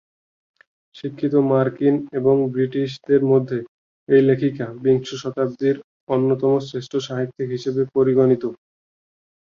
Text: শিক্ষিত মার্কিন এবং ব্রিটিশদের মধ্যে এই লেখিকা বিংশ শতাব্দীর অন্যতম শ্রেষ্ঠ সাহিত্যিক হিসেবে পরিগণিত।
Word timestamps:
শিক্ষিত 0.95 1.33
মার্কিন 1.49 1.95
এবং 2.19 2.35
ব্রিটিশদের 2.53 3.21
মধ্যে 3.31 3.59
এই 4.09 4.21
লেখিকা 4.29 4.65
বিংশ 4.83 5.09
শতাব্দীর 5.23 5.75
অন্যতম 6.09 6.53
শ্রেষ্ঠ 6.67 6.93
সাহিত্যিক 7.07 7.47
হিসেবে 7.55 7.81
পরিগণিত। 7.95 8.43